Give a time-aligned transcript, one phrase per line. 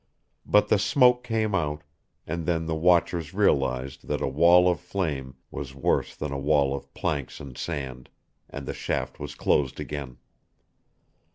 [0.47, 1.83] But the smoke came out,
[2.25, 6.75] and then the watchers realized that a wall of flame was worse than a wall
[6.75, 8.09] of planks and sand,
[8.49, 10.17] and the shaft was closed again.